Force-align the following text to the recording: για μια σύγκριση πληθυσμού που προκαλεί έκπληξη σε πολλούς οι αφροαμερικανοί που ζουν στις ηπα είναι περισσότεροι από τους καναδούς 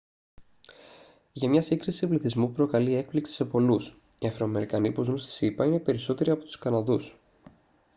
για 1.33 1.49
μια 1.49 1.61
σύγκριση 1.61 2.07
πληθυσμού 2.07 2.47
που 2.47 2.53
προκαλεί 2.53 2.93
έκπληξη 2.95 3.33
σε 3.33 3.45
πολλούς 3.45 3.97
οι 4.19 4.27
αφροαμερικανοί 4.27 4.91
που 4.91 5.03
ζουν 5.03 5.17
στις 5.17 5.41
ηπα 5.41 5.65
είναι 5.65 5.79
περισσότεροι 5.79 6.29
από 6.31 6.43
τους 6.43 6.57
καναδούς 6.59 7.17